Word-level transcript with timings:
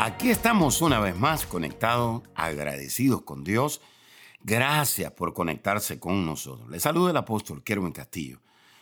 Aquí 0.00 0.30
estamos 0.30 0.80
una 0.80 1.00
vez 1.00 1.16
más 1.16 1.44
conectados, 1.44 2.22
agradecidos 2.36 3.22
con 3.22 3.42
Dios. 3.42 3.80
Gracias 4.40 5.10
por 5.10 5.34
conectarse 5.34 5.98
con 5.98 6.24
nosotros. 6.24 6.70
Le 6.70 6.78
saluda 6.78 7.10
el 7.10 7.16
apóstol 7.16 7.64
Kerwin 7.64 7.90
Castillo. 7.90 8.40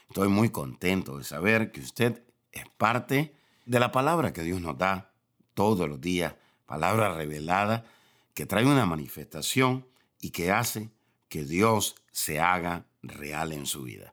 Estoy 0.08 0.28
muy 0.28 0.50
contento 0.50 1.16
de 1.16 1.24
saber 1.24 1.72
que 1.72 1.80
usted 1.80 2.22
es 2.52 2.68
parte 2.76 3.34
de 3.64 3.80
la 3.80 3.92
palabra 3.92 4.34
que 4.34 4.42
Dios 4.42 4.60
nos 4.60 4.76
da 4.76 5.10
todos 5.54 5.88
los 5.88 5.98
días, 6.02 6.34
palabra 6.66 7.14
revelada 7.14 7.86
que 8.34 8.44
trae 8.44 8.66
una 8.66 8.84
manifestación 8.84 9.86
y 10.20 10.32
que 10.32 10.52
hace 10.52 10.90
que 11.30 11.46
Dios 11.46 11.94
se 12.12 12.40
haga 12.40 12.84
real 13.02 13.54
en 13.54 13.64
su 13.64 13.84
vida. 13.84 14.12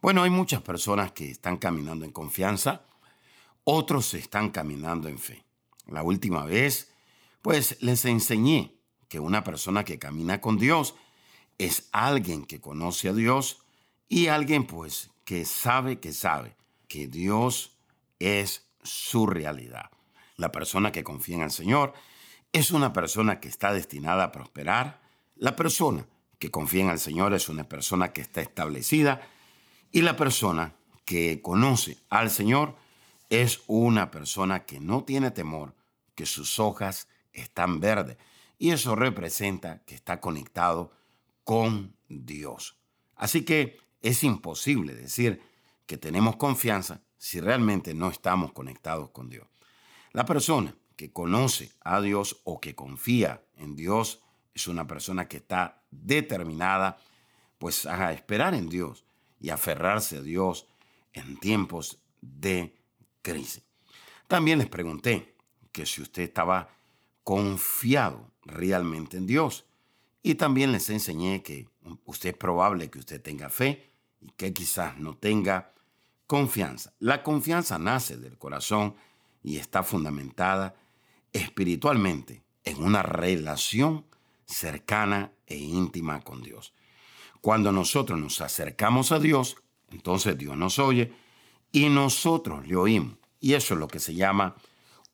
Bueno, 0.00 0.22
hay 0.22 0.30
muchas 0.30 0.62
personas 0.62 1.12
que 1.12 1.30
están 1.30 1.58
caminando 1.58 2.06
en 2.06 2.12
confianza, 2.12 2.86
otros 3.64 4.14
están 4.14 4.48
caminando 4.48 5.08
en 5.08 5.18
fe. 5.18 5.45
La 5.86 6.02
última 6.02 6.44
vez, 6.44 6.92
pues 7.42 7.76
les 7.80 8.04
enseñé 8.04 8.74
que 9.08 9.20
una 9.20 9.44
persona 9.44 9.84
que 9.84 9.98
camina 9.98 10.40
con 10.40 10.58
Dios 10.58 10.94
es 11.58 11.88
alguien 11.92 12.44
que 12.44 12.60
conoce 12.60 13.08
a 13.08 13.12
Dios 13.12 13.62
y 14.08 14.26
alguien 14.26 14.66
pues 14.66 15.10
que 15.24 15.44
sabe 15.44 15.98
que 16.00 16.12
sabe 16.12 16.56
que 16.88 17.06
Dios 17.06 17.76
es 18.18 18.66
su 18.82 19.26
realidad. 19.26 19.90
La 20.36 20.52
persona 20.52 20.92
que 20.92 21.04
confía 21.04 21.36
en 21.36 21.42
el 21.42 21.50
Señor 21.50 21.94
es 22.52 22.70
una 22.70 22.92
persona 22.92 23.40
que 23.40 23.48
está 23.48 23.72
destinada 23.72 24.24
a 24.24 24.32
prosperar. 24.32 25.00
La 25.34 25.56
persona 25.56 26.06
que 26.38 26.50
confía 26.50 26.84
en 26.84 26.90
el 26.90 26.98
Señor 26.98 27.34
es 27.34 27.48
una 27.48 27.68
persona 27.68 28.12
que 28.12 28.20
está 28.20 28.40
establecida 28.40 29.20
y 29.92 30.02
la 30.02 30.16
persona 30.16 30.74
que 31.04 31.40
conoce 31.42 31.98
al 32.10 32.30
Señor 32.30 32.76
es 33.30 33.62
una 33.66 34.10
persona 34.10 34.64
que 34.64 34.80
no 34.80 35.04
tiene 35.04 35.30
temor, 35.30 35.74
que 36.16 36.26
sus 36.26 36.58
hojas 36.58 37.06
están 37.32 37.78
verdes. 37.78 38.16
Y 38.58 38.70
eso 38.70 38.96
representa 38.96 39.84
que 39.84 39.94
está 39.94 40.20
conectado 40.20 40.90
con 41.44 41.94
Dios. 42.08 42.76
Así 43.14 43.44
que 43.44 43.78
es 44.02 44.24
imposible 44.24 44.94
decir 44.94 45.40
que 45.86 45.96
tenemos 45.96 46.36
confianza 46.36 47.02
si 47.18 47.40
realmente 47.40 47.94
no 47.94 48.10
estamos 48.10 48.52
conectados 48.52 49.10
con 49.10 49.28
Dios. 49.28 49.46
La 50.12 50.24
persona 50.24 50.74
que 50.96 51.12
conoce 51.12 51.72
a 51.80 52.00
Dios 52.00 52.40
o 52.44 52.60
que 52.60 52.74
confía 52.74 53.42
en 53.56 53.76
Dios 53.76 54.22
es 54.54 54.66
una 54.66 54.86
persona 54.86 55.28
que 55.28 55.36
está 55.36 55.82
determinada 55.90 56.98
pues 57.58 57.86
a 57.86 58.12
esperar 58.12 58.54
en 58.54 58.68
Dios 58.68 59.04
y 59.38 59.50
aferrarse 59.50 60.16
a 60.16 60.22
Dios 60.22 60.66
en 61.12 61.38
tiempos 61.38 61.98
de 62.20 62.74
crisis. 63.22 63.62
También 64.26 64.58
les 64.58 64.68
pregunté 64.68 65.35
que 65.76 65.84
si 65.84 66.00
usted 66.00 66.22
estaba 66.22 66.70
confiado 67.22 68.30
realmente 68.46 69.18
en 69.18 69.26
Dios. 69.26 69.66
Y 70.22 70.36
también 70.36 70.72
les 70.72 70.88
enseñé 70.88 71.42
que 71.42 71.68
usted 72.06 72.30
es 72.30 72.36
probable 72.36 72.88
que 72.88 72.98
usted 72.98 73.20
tenga 73.20 73.50
fe 73.50 73.90
y 74.22 74.30
que 74.38 74.54
quizás 74.54 74.96
no 74.96 75.18
tenga 75.18 75.74
confianza. 76.26 76.94
La 76.98 77.22
confianza 77.22 77.78
nace 77.78 78.16
del 78.16 78.38
corazón 78.38 78.94
y 79.42 79.58
está 79.58 79.82
fundamentada 79.82 80.74
espiritualmente 81.34 82.42
en 82.64 82.82
una 82.82 83.02
relación 83.02 84.06
cercana 84.46 85.30
e 85.46 85.58
íntima 85.58 86.22
con 86.22 86.42
Dios. 86.42 86.72
Cuando 87.42 87.70
nosotros 87.70 88.18
nos 88.18 88.40
acercamos 88.40 89.12
a 89.12 89.18
Dios, 89.18 89.58
entonces 89.90 90.38
Dios 90.38 90.56
nos 90.56 90.78
oye 90.78 91.12
y 91.70 91.90
nosotros 91.90 92.66
le 92.66 92.76
oímos. 92.76 93.18
Y 93.40 93.52
eso 93.52 93.74
es 93.74 93.80
lo 93.80 93.88
que 93.88 93.98
se 93.98 94.14
llama 94.14 94.56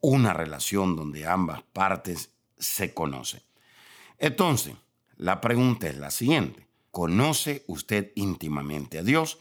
una 0.02 0.34
relación 0.34 0.94
donde 0.96 1.26
ambas 1.26 1.62
partes 1.72 2.30
se 2.58 2.92
conocen. 2.92 3.40
Entonces, 4.18 4.74
la 5.16 5.40
pregunta 5.40 5.88
es 5.88 5.96
la 5.96 6.10
siguiente. 6.10 6.66
¿Conoce 6.90 7.64
usted 7.68 8.12
íntimamente 8.16 8.98
a 8.98 9.02
Dios? 9.02 9.38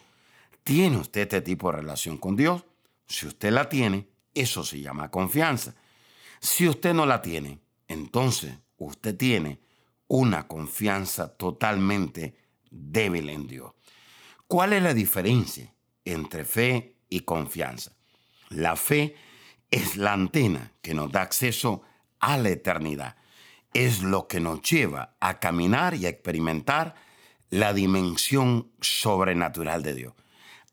¿Tiene 0.64 0.98
usted 0.98 1.22
este 1.22 1.42
tipo 1.42 1.72
de 1.72 1.78
relación 1.78 2.18
con 2.18 2.36
Dios? 2.36 2.64
Si 3.08 3.28
usted 3.28 3.52
la 3.52 3.68
tiene, 3.68 4.08
eso 4.34 4.64
se 4.64 4.80
llama 4.80 5.12
confianza. 5.12 5.76
Si 6.40 6.68
usted 6.70 6.94
no 6.94 7.06
la 7.06 7.22
tiene, 7.22 7.60
entonces 7.88 8.54
usted 8.78 9.18
tiene 9.18 9.60
una 10.08 10.48
confianza 10.48 11.36
totalmente 11.36 12.36
débil 12.70 13.30
en 13.30 13.48
Dios. 13.48 13.74
¿Cuál 14.48 14.74
es 14.74 14.84
la 14.84 14.94
diferencia 14.94 15.74
entre 16.06 16.46
fe 16.46 16.98
y 17.10 17.22
confianza? 17.22 17.96
La 18.50 18.76
fe 18.76 19.04
es 19.04 19.31
la 19.96 20.14
antena 20.14 20.74
que 20.82 20.94
nos 20.94 21.12
da 21.12 21.22
acceso 21.22 21.82
a 22.20 22.38
la 22.38 22.50
eternidad. 22.50 23.16
Es 23.74 24.02
lo 24.02 24.28
que 24.28 24.40
nos 24.40 24.62
lleva 24.62 25.16
a 25.20 25.40
caminar 25.40 25.96
y 25.96 26.06
a 26.06 26.10
experimentar 26.10 26.96
la 27.50 27.74
dimensión 27.74 28.72
sobrenatural 28.82 29.84
de 29.84 29.94
Dios. 29.94 30.14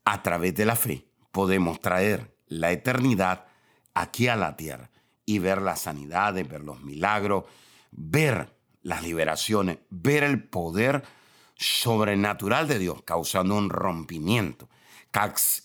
A 0.03 0.21
través 0.21 0.55
de 0.55 0.65
la 0.65 0.75
fe 0.75 1.05
podemos 1.31 1.79
traer 1.79 2.35
la 2.47 2.71
eternidad 2.71 3.45
aquí 3.93 4.27
a 4.27 4.35
la 4.35 4.55
tierra 4.55 4.89
y 5.25 5.39
ver 5.39 5.61
las 5.61 5.81
sanidades, 5.81 6.47
ver 6.47 6.61
los 6.61 6.81
milagros, 6.81 7.45
ver 7.91 8.55
las 8.81 9.03
liberaciones, 9.03 9.79
ver 9.89 10.23
el 10.23 10.43
poder 10.43 11.03
sobrenatural 11.55 12.67
de 12.67 12.79
Dios 12.79 13.03
causando 13.03 13.55
un 13.55 13.69
rompimiento, 13.69 14.69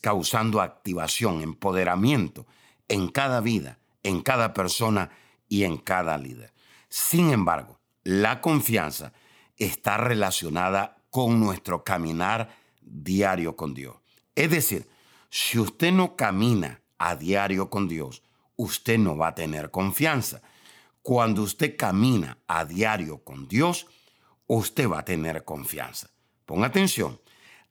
causando 0.00 0.60
activación, 0.60 1.42
empoderamiento 1.42 2.46
en 2.88 3.08
cada 3.08 3.40
vida, 3.40 3.78
en 4.02 4.22
cada 4.22 4.52
persona 4.52 5.10
y 5.48 5.64
en 5.64 5.76
cada 5.76 6.18
líder. 6.18 6.52
Sin 6.88 7.30
embargo, 7.30 7.80
la 8.02 8.40
confianza 8.40 9.12
está 9.56 9.96
relacionada 9.96 10.96
con 11.10 11.40
nuestro 11.40 11.84
caminar 11.84 12.56
diario 12.80 13.56
con 13.56 13.74
Dios. 13.74 13.96
Es 14.34 14.50
decir, 14.50 14.88
si 15.30 15.58
usted 15.58 15.92
no 15.92 16.16
camina 16.16 16.80
a 16.98 17.16
diario 17.16 17.70
con 17.70 17.88
Dios, 17.88 18.22
usted 18.56 18.98
no 18.98 19.16
va 19.16 19.28
a 19.28 19.34
tener 19.34 19.70
confianza. 19.70 20.42
Cuando 21.02 21.42
usted 21.42 21.76
camina 21.76 22.38
a 22.46 22.64
diario 22.64 23.18
con 23.18 23.48
Dios, 23.48 23.86
usted 24.46 24.88
va 24.88 25.00
a 25.00 25.04
tener 25.04 25.44
confianza. 25.44 26.10
Ponga 26.46 26.66
atención, 26.66 27.20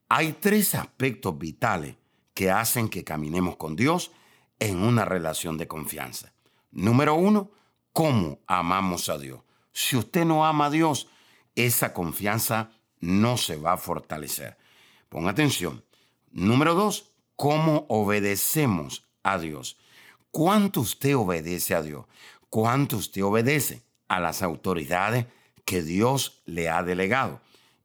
hay 0.10 0.34
tres 0.34 0.76
aspectos 0.76 1.38
vitales 1.38 1.96
que 2.34 2.52
hacen 2.52 2.90
que 2.90 3.04
caminemos 3.04 3.56
con 3.56 3.76
Dios 3.76 4.12
en 4.60 4.82
una 4.82 5.06
relación 5.06 5.58
de 5.58 5.68
confianza. 5.68 6.34
Número 6.72 7.16
uno, 7.16 7.52
cómo 7.92 8.40
amamos 8.48 9.10
a 9.10 9.18
Dios. 9.18 9.42
Si 9.72 9.96
usted 9.96 10.26
no 10.26 10.46
ama 10.46 10.68
a 10.68 10.70
Dios, 10.70 11.08
esa 11.56 11.94
confianza 11.94 12.72
no 13.00 13.38
se 13.38 13.58
va 13.58 13.74
a 13.74 13.78
fortalecer. 13.78 14.58
Ponga 15.10 15.32
atención. 15.32 15.84
Número 16.32 16.74
dos, 16.74 17.12
cómo 17.36 17.86
obedecemos 17.90 19.06
a 19.24 19.38
Dios. 19.38 19.78
¿Cuánto 20.32 20.82
usted 20.82 21.16
obedece 21.16 21.76
a 21.76 21.82
Dios? 21.82 22.06
¿Cuánto 22.50 22.98
usted 22.98 23.24
obedece 23.24 23.84
a 24.08 24.20
las 24.20 24.42
autoridades 24.42 25.28
que 25.66 25.84
Dios 25.84 26.42
le 26.46 26.70
ha 26.70 26.82
delegado? 26.82 27.42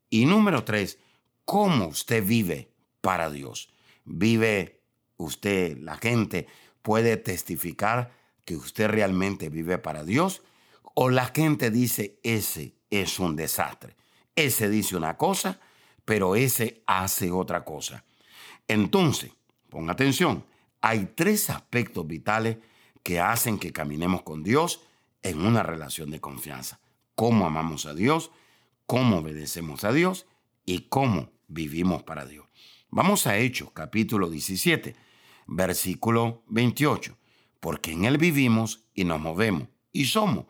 Y 0.09 0.25
número 0.25 0.65
tres, 0.65 0.99
¿cómo 1.45 1.89
usted 1.89 2.25
vive 2.25 2.71
para 3.01 3.31
Dios? 3.31 3.71
¿Vive 4.05 4.81
usted, 5.19 5.77
la 5.79 5.97
gente, 5.97 6.47
puede 6.89 7.19
testificar 7.19 8.13
que 8.47 8.57
usted 8.57 8.89
realmente 8.89 9.51
vive 9.51 9.77
para 9.77 10.05
Dios 10.05 10.41
o 10.95 11.11
la 11.11 11.27
gente 11.27 11.71
dice 11.71 12.19
ese 12.23 12.77
es 12.89 13.19
un 13.19 13.37
desastre. 13.37 13.95
Ese 14.35 14.71
dice 14.71 14.97
una 14.97 15.19
cosa, 15.19 15.61
pero 16.07 16.35
ese 16.35 16.83
hace 16.87 17.31
otra 17.31 17.63
cosa. 17.63 18.07
Entonces, 18.69 19.33
ponga 19.69 19.93
atención, 19.93 20.47
hay 20.81 21.13
tres 21.15 21.51
aspectos 21.51 22.07
vitales 22.07 22.57
que 23.03 23.21
hacen 23.21 23.59
que 23.59 23.71
caminemos 23.71 24.23
con 24.23 24.43
Dios 24.43 24.81
en 25.23 25.43
una 25.45 25.63
relación 25.63 26.11
de 26.11 26.23
confianza. 26.23 26.81
Cómo 27.15 27.47
amamos 27.47 27.85
a 27.85 27.93
Dios, 27.93 28.31
cómo 28.87 29.19
obedecemos 29.19 29.85
a 29.85 29.93
Dios 29.93 30.25
y 30.65 30.89
cómo 30.89 31.33
vivimos 31.49 32.03
para 32.03 32.25
Dios. 32.25 32.47
Vamos 32.89 33.27
a 33.27 33.37
Hechos 33.37 33.73
capítulo 33.75 34.31
17 34.31 35.08
versículo 35.49 36.45
28. 36.47 37.17
porque 37.59 37.91
en 37.91 38.05
Él 38.05 38.19
vivimos 38.19 38.85
y 38.95 39.03
nos 39.03 39.21
movemos 39.21 39.67
y 39.91 40.05
somos, 40.05 40.45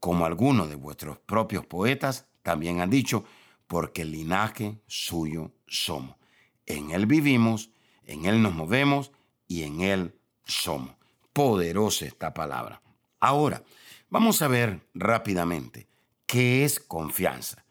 como 0.00 0.24
algunos 0.24 0.70
de 0.70 0.76
vuestros 0.76 1.18
propios 1.18 1.66
poetas 1.66 2.28
también 2.42 2.80
han 2.80 2.88
dicho, 2.88 3.24
porque 3.66 4.02
el 4.02 4.12
linaje 4.12 4.80
suyo 4.86 5.52
somos. 5.66 6.16
En 6.64 6.92
Él 6.92 7.04
vivimos, 7.04 7.70
en 8.04 8.24
Él 8.24 8.40
nos 8.40 8.54
movemos 8.54 9.12
y 9.46 9.64
en 9.64 9.82
Él 9.82 10.18
somos. 10.46 10.94
Poderosa 11.34 12.06
esta 12.06 12.32
palabra. 12.32 12.80
Ahora, 13.20 13.62
vamos 14.08 14.40
a 14.40 14.48
ver 14.48 14.88
rápidamente 14.94 15.88
qué 16.26 16.64
es 16.64 16.80
confianza. 16.80 17.66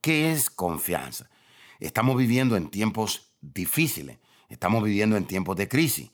¿Qué 0.00 0.32
es 0.32 0.50
confianza? 0.50 1.30
Estamos 1.80 2.16
viviendo 2.16 2.56
en 2.56 2.68
tiempos 2.68 3.32
difíciles, 3.40 4.18
estamos 4.48 4.82
viviendo 4.82 5.16
en 5.16 5.26
tiempos 5.26 5.56
de 5.56 5.68
crisis, 5.68 6.10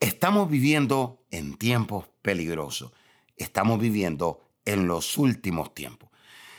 estamos 0.00 0.48
viviendo 0.48 1.24
en 1.30 1.56
tiempos 1.56 2.06
peligrosos, 2.22 2.92
estamos 3.36 3.80
viviendo 3.80 4.40
en 4.64 4.86
los 4.86 5.18
últimos 5.18 5.74
tiempos. 5.74 6.10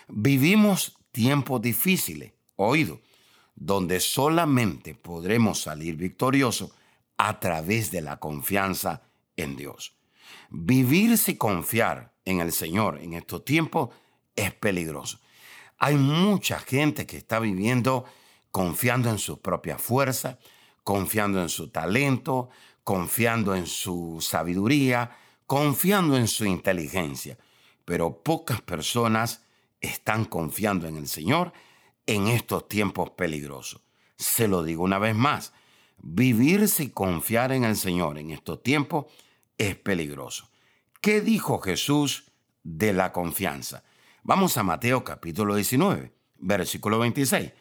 Vivimos 0.08 0.98
tiempos 1.12 1.62
difíciles, 1.62 2.34
oído, 2.56 3.02
donde 3.56 4.00
solamente 4.00 4.96
podremos 4.96 5.62
salir 5.62 5.96
victoriosos 5.96 6.72
a 7.18 7.40
través 7.40 7.92
de 7.92 8.02
la 8.02 8.18
confianza 8.18 9.04
en 9.38 9.56
Dios. 9.56 9.96
Vivir 10.50 11.18
sin 11.18 11.38
confiar 11.38 12.14
en 12.26 12.40
el 12.40 12.52
Señor 12.52 13.00
en 13.02 13.14
estos 13.14 13.46
tiempos 13.46 13.90
es 14.36 14.54
peligroso. 14.54 15.20
Hay 15.78 15.96
mucha 15.96 16.60
gente 16.60 17.06
que 17.06 17.18
está 17.18 17.40
viviendo 17.40 18.06
confiando 18.52 19.10
en 19.10 19.18
su 19.18 19.42
propia 19.42 19.78
fuerza, 19.78 20.40
confiando 20.84 21.42
en 21.42 21.50
su 21.50 21.70
talento, 21.70 22.50
confiando 22.84 23.56
en 23.56 23.68
su 23.68 24.20
sabiduría, 24.22 25.18
confiando 25.46 26.18
en 26.18 26.28
su 26.28 26.46
inteligencia. 26.46 27.38
Pero 27.86 28.22
pocas 28.24 28.62
personas 28.62 29.44
están 29.82 30.26
confiando 30.26 30.88
en 30.88 30.98
el 30.98 31.08
Señor 31.08 31.54
en 32.06 32.28
estos 32.28 32.68
tiempos 32.68 33.12
peligrosos. 33.12 33.82
Se 34.18 34.48
lo 34.48 34.64
digo 34.64 34.84
una 34.84 35.00
vez 35.00 35.16
más, 35.16 35.54
vivir 35.98 36.68
sin 36.68 36.90
confiar 36.90 37.52
en 37.52 37.64
el 37.64 37.76
Señor 37.76 38.18
en 38.18 38.32
estos 38.32 38.62
tiempos 38.64 39.06
es 39.58 39.76
peligroso. 39.76 40.50
¿Qué 41.02 41.22
dijo 41.22 41.60
Jesús 41.60 42.32
de 42.64 42.94
la 42.94 43.12
confianza? 43.12 43.84
Vamos 44.24 44.58
a 44.58 44.64
Mateo 44.64 45.04
capítulo 45.04 45.56
19, 45.56 46.14
versículo 46.38 47.00
26. 47.00 47.52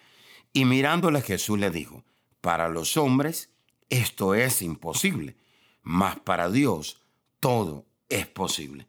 Y 0.53 0.65
mirándole 0.65 1.23
Jesús 1.23 1.59
le 1.59 1.71
dijo, 1.71 2.05
para 2.43 2.69
los 2.69 2.99
hombres 2.99 3.49
esto 3.89 4.35
es 4.35 4.63
imposible, 4.63 5.37
mas 5.83 6.19
para 6.19 6.51
Dios 6.51 7.01
todo 7.41 7.87
es 8.09 8.27
posible. 8.27 8.87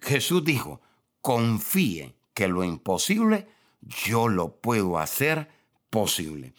Jesús 0.00 0.44
dijo, 0.44 0.80
confíe 1.20 2.14
que 2.34 2.48
lo 2.48 2.62
imposible 2.62 3.48
yo 3.80 4.28
lo 4.28 4.56
puedo 4.56 4.98
hacer 4.98 5.48
posible. 5.90 6.54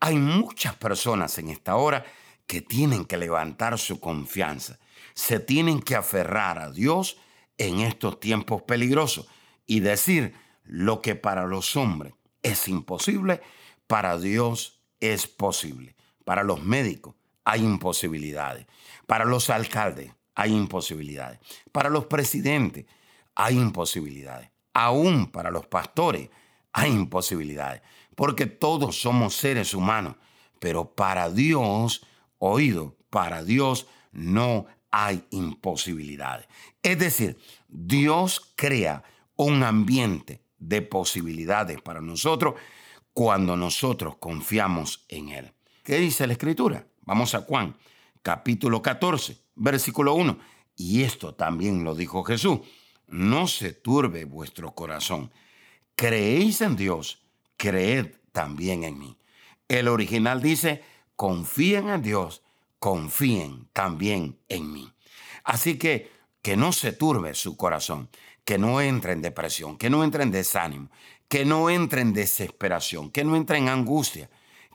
Hay 0.00 0.16
muchas 0.16 0.74
personas 0.76 1.38
en 1.38 1.48
esta 1.48 1.76
hora 1.76 2.04
que 2.46 2.60
tienen 2.60 3.04
que 3.04 3.16
levantar 3.16 3.78
su 3.78 4.00
confianza, 4.00 4.78
se 5.14 5.40
tienen 5.40 5.80
que 5.80 5.96
aferrar 5.96 6.58
a 6.58 6.70
Dios 6.70 7.18
en 7.56 7.80
estos 7.80 8.20
tiempos 8.20 8.62
peligrosos 8.62 9.26
y 9.66 9.80
decir 9.80 10.34
lo 10.64 11.02
que 11.02 11.14
para 11.14 11.46
los 11.46 11.76
hombres 11.76 12.14
es 12.42 12.68
imposible, 12.68 13.40
para 13.86 14.18
Dios 14.18 14.77
es 15.00 15.26
posible. 15.26 15.96
Para 16.24 16.42
los 16.42 16.62
médicos 16.62 17.14
hay 17.44 17.64
imposibilidades. 17.64 18.66
Para 19.06 19.24
los 19.24 19.50
alcaldes 19.50 20.12
hay 20.34 20.54
imposibilidades. 20.54 21.40
Para 21.72 21.88
los 21.88 22.06
presidentes 22.06 22.86
hay 23.34 23.56
imposibilidades. 23.56 24.50
Aún 24.74 25.30
para 25.30 25.50
los 25.50 25.66
pastores 25.66 26.28
hay 26.72 26.92
imposibilidades. 26.92 27.82
Porque 28.14 28.46
todos 28.46 29.00
somos 29.00 29.34
seres 29.34 29.74
humanos. 29.74 30.16
Pero 30.58 30.94
para 30.94 31.30
Dios, 31.30 32.04
oído, 32.38 32.96
para 33.10 33.44
Dios 33.44 33.86
no 34.12 34.66
hay 34.90 35.24
imposibilidades. 35.30 36.46
Es 36.82 36.98
decir, 36.98 37.38
Dios 37.68 38.52
crea 38.56 39.02
un 39.36 39.62
ambiente 39.62 40.42
de 40.58 40.82
posibilidades 40.82 41.80
para 41.80 42.00
nosotros 42.00 42.54
cuando 43.18 43.56
nosotros 43.56 44.14
confiamos 44.20 45.04
en 45.08 45.30
Él. 45.30 45.52
¿Qué 45.82 45.98
dice 45.98 46.24
la 46.24 46.34
Escritura? 46.34 46.86
Vamos 47.00 47.34
a 47.34 47.40
Juan, 47.40 47.76
capítulo 48.22 48.80
14, 48.80 49.36
versículo 49.56 50.14
1. 50.14 50.38
Y 50.76 51.02
esto 51.02 51.34
también 51.34 51.82
lo 51.82 51.96
dijo 51.96 52.22
Jesús. 52.22 52.60
No 53.08 53.48
se 53.48 53.72
turbe 53.72 54.24
vuestro 54.24 54.72
corazón. 54.72 55.32
Creéis 55.96 56.60
en 56.60 56.76
Dios, 56.76 57.20
creed 57.56 58.14
también 58.30 58.84
en 58.84 59.00
mí. 59.00 59.16
El 59.66 59.88
original 59.88 60.40
dice, 60.40 60.84
confíen 61.16 61.88
en 61.88 62.02
Dios, 62.02 62.44
confíen 62.78 63.66
también 63.72 64.38
en 64.48 64.72
mí. 64.72 64.92
Así 65.42 65.76
que 65.76 66.16
que 66.40 66.56
no 66.56 66.70
se 66.70 66.92
turbe 66.92 67.34
su 67.34 67.56
corazón 67.56 68.10
que 68.48 68.56
no 68.56 68.80
entre 68.80 69.12
en 69.12 69.20
depresión, 69.20 69.76
que 69.76 69.90
no 69.90 70.02
entre 70.02 70.22
en 70.22 70.30
desánimo, 70.30 70.88
que 71.28 71.44
no 71.44 71.70
entre 71.70 72.00
en 72.00 72.12
desesperación, 72.12 73.10
que 73.10 73.24
no 73.24 73.36
entre 73.36 73.58
en 73.58 73.68
angustia, 73.68 74.30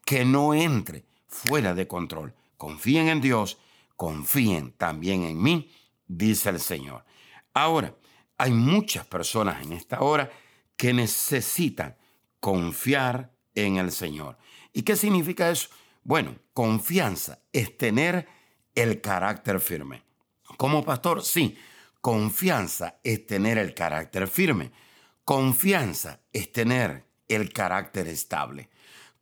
que 0.06 0.24
no 0.26 0.54
entre 0.54 1.06
fuera 1.28 1.74
de 1.74 1.88
control. 1.88 2.34
Confíen 2.58 3.10
en 3.10 3.22
Dios, 3.22 3.58
confíen 3.96 4.72
también 4.74 5.24
en 5.24 5.42
mí, 5.42 5.72
dice 6.08 6.50
el 6.50 6.60
Señor. 6.60 7.06
Ahora, 7.54 7.96
hay 8.38 8.52
muchas 8.52 9.06
personas 9.06 9.64
en 9.64 9.74
esta 9.74 10.02
hora 10.02 10.32
que 10.78 10.94
necesitan 10.94 11.98
confiar 12.40 13.32
en 13.56 13.78
el 13.78 13.92
Señor. 13.92 14.38
¿Y 14.74 14.84
qué 14.84 14.96
significa 14.96 15.50
eso? 15.50 15.70
Bueno, 16.04 16.36
confianza 16.54 17.40
es 17.52 17.78
tener 17.78 18.28
el 18.76 19.02
carácter 19.02 19.60
firme. 19.60 20.04
Como 20.58 20.84
pastor, 20.84 21.24
sí, 21.24 21.58
Confianza 22.04 23.00
es 23.02 23.26
tener 23.26 23.58
el 23.58 23.74
carácter 23.74 24.28
firme. 24.28 24.74
Confianza 25.26 26.20
es 26.34 26.52
tener 26.52 27.06
el 27.30 27.54
carácter 27.54 28.10
estable. 28.10 28.70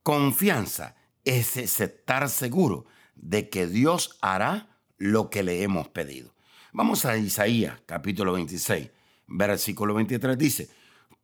Confianza 0.01 0.95
es 1.25 1.57
estar 1.57 2.27
seguro 2.27 2.85
de 3.13 3.49
que 3.49 3.67
Dios 3.67 4.17
hará 4.19 4.79
lo 4.97 5.29
que 5.29 5.43
le 5.43 5.61
hemos 5.61 5.89
pedido. 5.89 6.33
Vamos 6.73 7.05
a 7.05 7.17
Isaías 7.17 7.81
capítulo 7.85 8.33
26, 8.33 8.89
versículo 9.27 9.93
23 9.93 10.35
dice, 10.39 10.69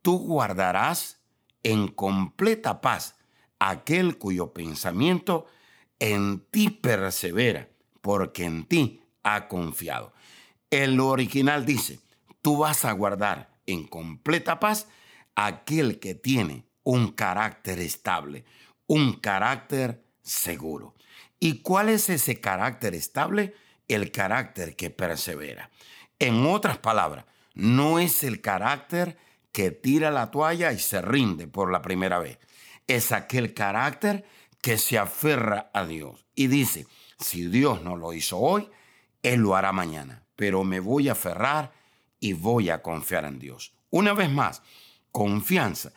tú 0.00 0.18
guardarás 0.18 1.20
en 1.64 1.88
completa 1.88 2.80
paz 2.80 3.16
aquel 3.58 4.16
cuyo 4.16 4.52
pensamiento 4.52 5.46
en 5.98 6.46
ti 6.52 6.70
persevera, 6.70 7.68
porque 8.00 8.44
en 8.44 8.64
ti 8.64 9.02
ha 9.24 9.48
confiado. 9.48 10.12
El 10.70 11.00
original 11.00 11.66
dice, 11.66 11.98
tú 12.42 12.58
vas 12.58 12.84
a 12.84 12.92
guardar 12.92 13.47
en 13.68 13.86
completa 13.86 14.58
paz 14.58 14.88
aquel 15.36 16.00
que 16.00 16.14
tiene 16.14 16.66
un 16.82 17.12
carácter 17.12 17.78
estable, 17.78 18.44
un 18.86 19.14
carácter 19.14 20.02
seguro. 20.22 20.96
¿Y 21.38 21.62
cuál 21.62 21.88
es 21.88 22.08
ese 22.08 22.40
carácter 22.40 22.94
estable? 22.94 23.54
El 23.86 24.10
carácter 24.10 24.74
que 24.74 24.90
persevera. 24.90 25.70
En 26.18 26.44
otras 26.46 26.78
palabras, 26.78 27.26
no 27.54 27.98
es 27.98 28.24
el 28.24 28.40
carácter 28.40 29.16
que 29.52 29.70
tira 29.70 30.10
la 30.10 30.30
toalla 30.30 30.72
y 30.72 30.78
se 30.78 31.00
rinde 31.00 31.46
por 31.46 31.70
la 31.70 31.82
primera 31.82 32.18
vez. 32.18 32.38
Es 32.86 33.12
aquel 33.12 33.54
carácter 33.54 34.24
que 34.60 34.78
se 34.78 34.98
aferra 34.98 35.70
a 35.72 35.86
Dios 35.86 36.26
y 36.34 36.48
dice, 36.48 36.86
si 37.18 37.46
Dios 37.46 37.82
no 37.82 37.96
lo 37.96 38.12
hizo 38.12 38.38
hoy, 38.38 38.68
Él 39.22 39.40
lo 39.40 39.54
hará 39.54 39.72
mañana 39.72 40.24
pero 40.38 40.62
me 40.62 40.78
voy 40.78 41.08
a 41.08 41.12
aferrar 41.12 41.72
y 42.20 42.32
voy 42.32 42.70
a 42.70 42.82
confiar 42.82 43.24
en 43.24 43.38
Dios. 43.38 43.72
Una 43.90 44.12
vez 44.12 44.30
más, 44.30 44.62
confianza 45.12 45.92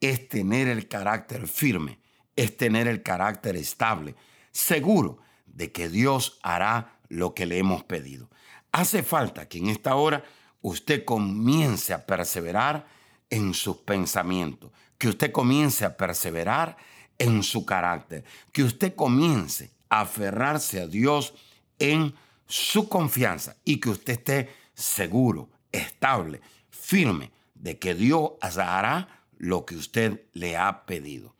es 0.00 0.28
tener 0.28 0.68
el 0.68 0.88
carácter 0.88 1.46
firme, 1.46 1.98
es 2.34 2.56
tener 2.56 2.86
el 2.88 3.02
carácter 3.02 3.56
estable, 3.56 4.14
seguro 4.50 5.18
de 5.46 5.72
que 5.72 5.88
Dios 5.88 6.38
hará 6.42 6.98
lo 7.08 7.34
que 7.34 7.46
le 7.46 7.58
hemos 7.58 7.84
pedido. 7.84 8.30
Hace 8.72 9.02
falta 9.02 9.48
que 9.48 9.58
en 9.58 9.68
esta 9.68 9.94
hora 9.96 10.24
usted 10.60 11.04
comience 11.04 11.94
a 11.94 12.04
perseverar 12.04 12.86
en 13.30 13.54
sus 13.54 13.78
pensamientos, 13.78 14.70
que 14.98 15.08
usted 15.08 15.32
comience 15.32 15.84
a 15.84 15.96
perseverar 15.96 16.76
en 17.18 17.42
su 17.42 17.64
carácter, 17.64 18.24
que 18.52 18.62
usted 18.62 18.94
comience 18.94 19.70
a 19.88 20.02
aferrarse 20.02 20.80
a 20.80 20.86
Dios 20.86 21.34
en 21.78 22.14
su 22.46 22.88
confianza 22.88 23.56
y 23.64 23.80
que 23.80 23.90
usted 23.90 24.14
esté 24.14 24.50
seguro, 24.74 25.48
estable, 25.72 26.40
firme 26.70 27.30
de 27.54 27.78
que 27.78 27.94
Dios 27.94 28.32
hará 28.40 29.08
lo 29.38 29.64
que 29.64 29.76
usted 29.76 30.22
le 30.32 30.56
ha 30.56 30.86
pedido. 30.86 31.34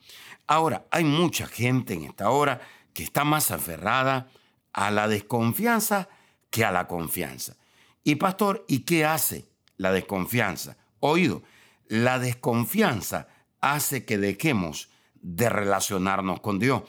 Ahora, 0.47 0.87
hay 0.91 1.05
mucha 1.05 1.47
gente 1.47 1.95
en 1.95 2.05
esta 2.05 2.31
hora 2.31 2.61
que 2.93 3.03
está 3.03 3.25
más 3.25 3.51
aferrada 3.51 4.29
a 4.73 4.91
la 4.91 5.09
desconfianza 5.09 6.09
que 6.51 6.65
a 6.65 6.71
la 6.71 6.87
confianza. 6.87 7.57
Y 8.05 8.17
pastor, 8.17 8.65
¿y 8.69 8.81
qué 8.81 9.05
hace 9.05 9.47
la 9.77 9.93
desconfianza? 9.93 10.77
Oído, 11.01 11.43
la 11.89 12.19
desconfianza 12.19 13.29
hace 13.61 14.05
que 14.05 14.19
dejemos 14.19 14.91
de 15.15 15.49
relacionarnos 15.49 16.41
con 16.41 16.59
Dios. 16.59 16.83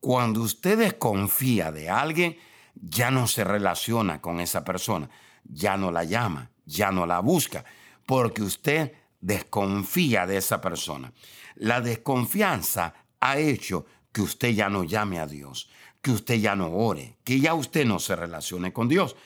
Cuando 0.00 0.42
usted 0.42 0.78
desconfía 0.78 1.72
de 1.72 1.88
alguien, 1.88 2.36
ya 2.74 3.10
no 3.10 3.26
se 3.26 3.44
relaciona 3.44 4.20
con 4.20 4.40
esa 4.40 4.64
persona, 4.64 5.08
ya 5.44 5.76
no 5.76 5.90
la 5.90 6.04
llama, 6.04 6.50
ya 6.70 6.90
no 6.90 7.06
la 7.06 7.20
busca, 7.20 7.64
porque 8.06 8.42
usted 8.42 8.92
desconfía 9.20 10.26
de 10.26 10.38
esa 10.38 10.60
persona. 10.60 11.12
La 11.56 11.80
desconfianza 11.80 12.94
ha 13.20 13.38
hecho 13.38 13.86
que 14.12 14.22
usted 14.22 14.50
ya 14.50 14.68
no 14.68 14.84
llame 14.84 15.18
a 15.18 15.26
Dios, 15.26 15.68
que 16.00 16.10
usted 16.10 16.36
ya 16.36 16.56
no 16.56 16.70
ore, 16.72 17.16
que 17.24 17.40
ya 17.40 17.54
usted 17.54 17.84
no 17.84 17.98
se 17.98 18.16
relacione 18.16 18.72
con 18.72 18.88
Dios. 18.88 19.16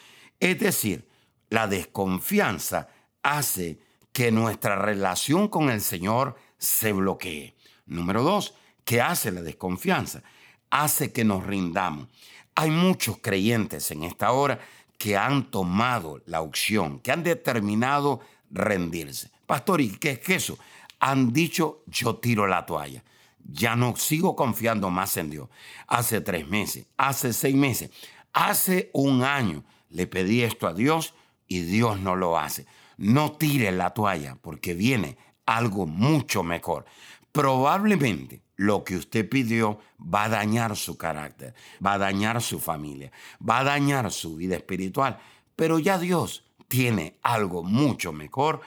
Es 0.41 0.59
decir, 0.59 1.09
la 1.51 1.69
desconfianza 1.69 2.89
hace 3.23 3.79
que 4.13 4.33
nuestra 4.33 4.77
relación 4.77 5.49
con 5.49 5.71
el 5.71 5.81
Señor 5.81 6.37
se 6.59 6.93
bloquee. 6.93 7.55
Número 7.87 8.23
dos, 8.23 8.55
¿qué 8.85 9.01
hace 9.01 9.31
la 9.31 9.43
desconfianza? 9.43 10.23
Hace 10.71 11.13
que 11.13 11.25
nos 11.25 11.47
rindamos. 11.47 12.09
Hay 12.57 12.71
muchos 12.71 13.19
creyentes 13.19 13.91
en 13.91 14.05
esta 14.05 14.33
hora 14.33 14.61
que 14.99 15.17
han 15.17 15.51
tomado 15.51 16.21
la 16.27 16.41
opción, 16.41 16.99
que 17.01 17.13
han 17.13 17.23
determinado 17.23 18.21
rendirse. 18.51 19.31
Pastor, 19.47 19.81
¿y 19.81 19.91
qué 19.91 20.13
es 20.13 20.29
eso? 20.29 20.59
Han 21.01 21.33
dicho, 21.33 21.83
yo 21.87 22.17
tiro 22.17 22.47
la 22.47 22.65
toalla. 22.65 23.05
Ya 23.45 23.77
no 23.77 23.95
sigo 23.97 24.35
confiando 24.35 24.89
más 24.91 25.17
en 25.17 25.31
Dios. 25.31 25.49
Hace 25.87 26.21
tres 26.21 26.49
meses, 26.49 26.87
hace 26.97 27.33
seis 27.33 27.55
meses, 27.55 27.91
hace 28.33 28.91
un 28.95 29.23
año 29.23 29.65
le 29.91 30.07
pedí 30.07 30.43
esto 30.43 30.67
a 30.67 30.73
Dios 30.73 31.15
y 31.47 31.61
Dios 31.61 32.01
no 32.01 32.17
lo 32.17 32.39
hace. 32.39 32.67
No 32.97 33.33
tire 33.33 33.71
la 33.73 33.91
toalla 33.91 34.39
porque 34.41 34.73
viene 34.73 35.19
algo 35.45 35.87
mucho 35.87 36.43
mejor. 36.43 36.87
Probablemente 37.33 38.44
lo 38.57 38.85
que 38.85 38.97
usted 38.97 39.29
pidió 39.29 39.81
va 39.99 40.25
a 40.25 40.29
dañar 40.29 40.77
su 40.77 40.97
carácter, 40.97 41.55
va 41.85 41.95
a 41.95 41.99
dañar 41.99 42.41
su 42.41 42.61
familia, 42.61 43.11
va 43.47 43.61
a 43.61 43.65
dañar 43.65 44.11
su 44.13 44.37
vida 44.37 44.57
espiritual, 44.57 45.19
pero 45.57 45.79
ya 45.79 45.99
Dios 45.99 46.45
tiene 46.69 47.19
algo 47.23 47.63
mucho 47.63 48.13
mejor 48.13 48.61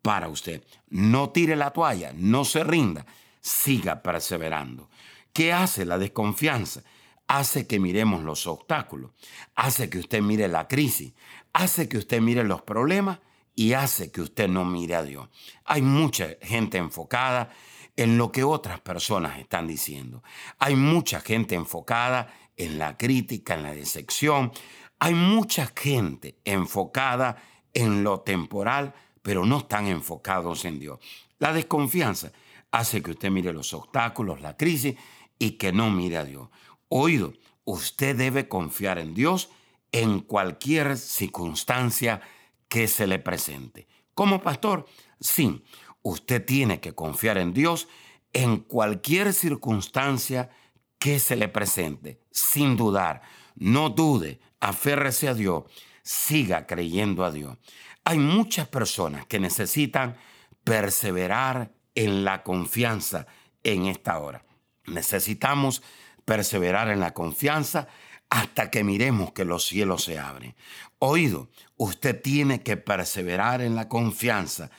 para 0.00 0.28
usted. 0.28 0.64
No 0.88 1.30
tire 1.30 1.56
la 1.56 1.70
toalla, 1.70 2.12
no 2.14 2.44
se 2.44 2.64
rinda, 2.64 3.06
siga 3.40 4.02
perseverando. 4.02 4.88
¿Qué 5.32 5.52
hace 5.52 5.84
la 5.84 5.98
desconfianza? 5.98 6.82
Hace 7.26 7.66
que 7.66 7.80
miremos 7.80 8.22
los 8.22 8.46
obstáculos, 8.46 9.12
hace 9.54 9.88
que 9.88 9.98
usted 9.98 10.20
mire 10.20 10.48
la 10.48 10.68
crisis, 10.68 11.14
hace 11.52 11.88
que 11.88 11.98
usted 11.98 12.20
mire 12.20 12.44
los 12.44 12.62
problemas 12.62 13.20
y 13.54 13.72
hace 13.72 14.10
que 14.10 14.20
usted 14.20 14.48
no 14.48 14.64
mire 14.64 14.96
a 14.96 15.02
Dios. 15.02 15.28
Hay 15.64 15.82
mucha 15.82 16.28
gente 16.42 16.78
enfocada 16.78 17.50
en 17.96 18.18
lo 18.18 18.32
que 18.32 18.44
otras 18.44 18.80
personas 18.80 19.38
están 19.38 19.66
diciendo. 19.66 20.22
Hay 20.58 20.76
mucha 20.76 21.20
gente 21.20 21.54
enfocada 21.54 22.32
en 22.56 22.78
la 22.78 22.96
crítica, 22.96 23.54
en 23.54 23.62
la 23.62 23.74
decepción. 23.74 24.52
Hay 24.98 25.14
mucha 25.14 25.72
gente 25.76 26.38
enfocada 26.44 27.36
en 27.74 28.04
lo 28.04 28.20
temporal, 28.20 28.94
pero 29.22 29.44
no 29.44 29.58
están 29.58 29.86
enfocados 29.86 30.64
en 30.64 30.78
Dios. 30.78 30.98
La 31.38 31.52
desconfianza 31.52 32.32
hace 32.70 33.02
que 33.02 33.12
usted 33.12 33.30
mire 33.30 33.52
los 33.52 33.72
obstáculos, 33.74 34.40
la 34.40 34.56
crisis 34.56 34.96
y 35.38 35.52
que 35.52 35.72
no 35.72 35.90
mire 35.90 36.18
a 36.18 36.24
Dios. 36.24 36.48
Oído, 36.88 37.32
usted 37.64 38.16
debe 38.16 38.48
confiar 38.48 38.98
en 38.98 39.14
Dios 39.14 39.50
en 39.92 40.20
cualquier 40.20 40.96
circunstancia 40.96 42.20
que 42.68 42.88
se 42.88 43.06
le 43.06 43.18
presente. 43.18 43.86
Como 44.14 44.42
pastor, 44.42 44.86
sí, 45.20 45.62
usted 46.02 46.44
tiene 46.44 46.80
que 46.80 46.94
confiar 46.94 47.38
en 47.38 47.52
Dios 47.52 47.88
en 48.32 48.58
cualquier 48.58 49.32
circunstancia 49.32 50.50
que 50.98 51.18
se 51.18 51.36
le 51.36 51.48
presente, 51.48 52.20
sin 52.30 52.76
dudar. 52.76 53.22
No 53.56 53.90
dude, 53.90 54.40
aférrese 54.60 55.28
a 55.28 55.34
Dios, 55.34 55.64
siga 56.02 56.66
creyendo 56.66 57.24
a 57.24 57.30
Dios. 57.30 57.58
Hay 58.04 58.18
muchas 58.18 58.68
personas 58.68 59.26
que 59.26 59.38
necesitan 59.38 60.16
perseverar 60.64 61.72
en 61.94 62.24
la 62.24 62.42
confianza 62.42 63.26
en 63.62 63.86
esta 63.86 64.18
hora. 64.18 64.44
Necesitamos 64.86 65.82
perseverar 66.24 66.88
en 66.88 67.00
la 67.00 67.12
confianza 67.14 67.88
hasta 68.30 68.70
que 68.70 68.82
miremos 68.82 69.32
que 69.32 69.44
los 69.44 69.66
cielos 69.66 70.04
se 70.04 70.18
abren. 70.18 70.54
Oído, 70.98 71.50
usted 71.76 72.20
tiene 72.20 72.62
que 72.62 72.76
perseverar 72.76 73.60
en 73.60 73.74
la 73.74 73.88
confianza 73.88 74.70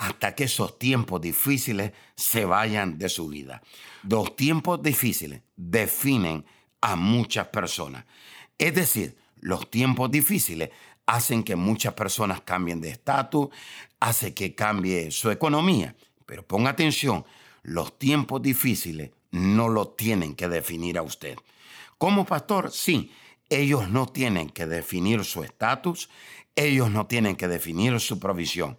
hasta 0.00 0.34
que 0.34 0.44
esos 0.44 0.78
tiempos 0.78 1.20
difíciles 1.20 1.92
se 2.16 2.46
vayan 2.46 2.96
de 2.96 3.10
su 3.10 3.28
vida. 3.28 3.60
Los 4.02 4.34
tiempos 4.34 4.82
difíciles 4.82 5.42
definen 5.56 6.46
a 6.80 6.96
muchas 6.96 7.48
personas. 7.48 8.06
Es 8.56 8.74
decir, 8.74 9.18
los 9.40 9.70
tiempos 9.70 10.10
difíciles 10.10 10.70
hacen 11.04 11.42
que 11.42 11.54
muchas 11.54 11.92
personas 11.92 12.40
cambien 12.40 12.80
de 12.80 12.88
estatus, 12.88 13.50
hace 14.00 14.32
que 14.32 14.54
cambie 14.54 15.10
su 15.10 15.30
economía. 15.30 15.94
Pero 16.24 16.46
ponga 16.46 16.70
atención, 16.70 17.26
los 17.62 17.98
tiempos 17.98 18.40
difíciles 18.40 19.10
no 19.32 19.68
lo 19.68 19.88
tienen 19.88 20.34
que 20.34 20.48
definir 20.48 20.96
a 20.96 21.02
usted. 21.02 21.36
Como 21.98 22.24
pastor, 22.24 22.72
sí, 22.72 23.12
ellos 23.50 23.90
no 23.90 24.06
tienen 24.06 24.48
que 24.48 24.64
definir 24.64 25.26
su 25.26 25.44
estatus, 25.44 26.08
ellos 26.56 26.90
no 26.90 27.06
tienen 27.06 27.36
que 27.36 27.48
definir 27.48 28.00
su 28.00 28.18
provisión. 28.18 28.78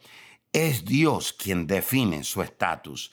Es 0.53 0.86
Dios 0.86 1.34
quien 1.34 1.67
define 1.67 2.24
su 2.24 2.41
estatus. 2.41 3.12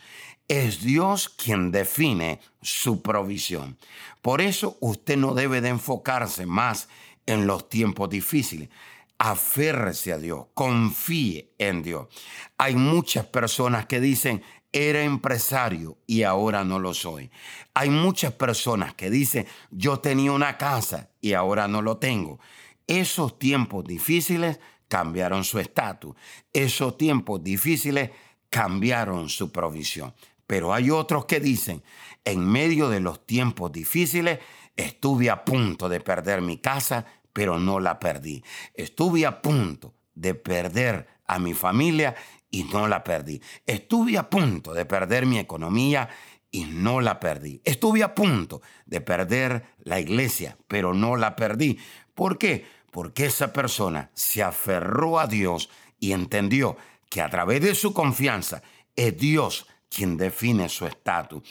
Es 0.48 0.82
Dios 0.82 1.28
quien 1.28 1.70
define 1.70 2.40
su 2.62 3.02
provisión. 3.02 3.78
Por 4.22 4.40
eso 4.40 4.76
usted 4.80 5.16
no 5.16 5.34
debe 5.34 5.60
de 5.60 5.68
enfocarse 5.68 6.46
más 6.46 6.88
en 7.26 7.46
los 7.46 7.68
tiempos 7.68 8.08
difíciles. 8.10 8.70
Aférrese 9.18 10.12
a 10.12 10.18
Dios, 10.18 10.46
confíe 10.54 11.52
en 11.58 11.82
Dios. 11.82 12.08
Hay 12.56 12.76
muchas 12.76 13.26
personas 13.26 13.86
que 13.86 14.00
dicen, 14.00 14.42
era 14.72 15.02
empresario 15.02 15.98
y 16.06 16.22
ahora 16.22 16.64
no 16.64 16.78
lo 16.78 16.94
soy. 16.94 17.30
Hay 17.74 17.90
muchas 17.90 18.32
personas 18.32 18.94
que 18.94 19.10
dicen, 19.10 19.46
yo 19.70 20.00
tenía 20.00 20.32
una 20.32 20.56
casa 20.56 21.10
y 21.20 21.32
ahora 21.32 21.68
no 21.68 21.82
lo 21.82 21.98
tengo. 21.98 22.38
Esos 22.86 23.38
tiempos 23.38 23.84
difíciles 23.84 24.60
cambiaron 24.88 25.44
su 25.44 25.58
estatus. 25.58 26.16
Esos 26.52 26.96
tiempos 26.96 27.44
difíciles 27.44 28.10
cambiaron 28.50 29.28
su 29.28 29.52
provisión. 29.52 30.14
Pero 30.46 30.72
hay 30.72 30.90
otros 30.90 31.26
que 31.26 31.40
dicen, 31.40 31.82
en 32.24 32.44
medio 32.44 32.88
de 32.88 33.00
los 33.00 33.26
tiempos 33.26 33.70
difíciles, 33.70 34.38
estuve 34.76 35.30
a 35.30 35.44
punto 35.44 35.88
de 35.88 36.00
perder 36.00 36.40
mi 36.40 36.58
casa, 36.58 37.04
pero 37.32 37.58
no 37.58 37.80
la 37.80 38.00
perdí. 38.00 38.42
Estuve 38.74 39.26
a 39.26 39.42
punto 39.42 39.94
de 40.14 40.34
perder 40.34 41.06
a 41.26 41.38
mi 41.38 41.52
familia 41.52 42.14
y 42.50 42.64
no 42.64 42.88
la 42.88 43.04
perdí. 43.04 43.40
Estuve 43.66 44.16
a 44.16 44.30
punto 44.30 44.72
de 44.72 44.86
perder 44.86 45.26
mi 45.26 45.38
economía 45.38 46.08
y 46.50 46.64
no 46.64 47.00
la 47.00 47.20
perdí. 47.20 47.60
Estuve 47.64 48.02
a 48.02 48.14
punto 48.14 48.62
de 48.86 49.00
perder 49.00 49.64
la 49.84 50.00
iglesia, 50.00 50.56
pero 50.66 50.94
no 50.94 51.16
la 51.16 51.36
perdí. 51.36 51.78
¿Por 52.14 52.38
qué? 52.38 52.64
Porque 52.90 53.26
esa 53.26 53.52
persona 53.52 54.10
se 54.14 54.42
aferró 54.42 55.18
a 55.18 55.26
Dios 55.26 55.68
y 56.00 56.12
entendió 56.12 56.76
que 57.10 57.20
a 57.20 57.30
través 57.30 57.60
de 57.62 57.74
su 57.74 57.92
confianza 57.92 58.62
es 58.96 59.16
Dios 59.16 59.66
quien 59.88 60.16
define 60.16 60.68
su 60.68 60.86
estatus. 60.86 61.42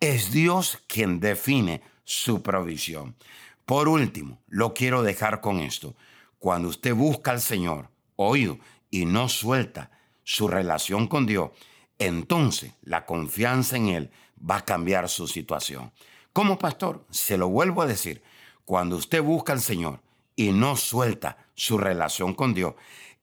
Es 0.00 0.30
Dios 0.32 0.82
quien 0.86 1.20
define 1.20 1.82
su 2.04 2.42
provisión. 2.42 3.16
Por 3.64 3.88
último, 3.88 4.40
lo 4.46 4.74
quiero 4.74 5.02
dejar 5.02 5.40
con 5.40 5.58
esto. 5.60 5.96
Cuando 6.38 6.68
usted 6.68 6.94
busca 6.94 7.32
al 7.32 7.40
Señor, 7.40 7.90
oído, 8.14 8.58
y 8.90 9.04
no 9.04 9.28
suelta 9.28 9.90
su 10.22 10.48
relación 10.48 11.08
con 11.08 11.26
Dios, 11.26 11.50
entonces 11.98 12.72
la 12.82 13.06
confianza 13.06 13.76
en 13.76 13.88
Él 13.88 14.10
va 14.38 14.58
a 14.58 14.64
cambiar 14.64 15.08
su 15.08 15.26
situación. 15.26 15.92
Como 16.32 16.58
pastor, 16.58 17.04
se 17.10 17.38
lo 17.38 17.48
vuelvo 17.48 17.82
a 17.82 17.86
decir, 17.86 18.22
cuando 18.64 18.96
usted 18.96 19.22
busca 19.22 19.52
al 19.52 19.60
Señor 19.60 20.00
y 20.36 20.52
no 20.52 20.76
suelta 20.76 21.38
su 21.54 21.78
relación 21.78 22.34
con 22.34 22.54
Dios, 22.54 22.74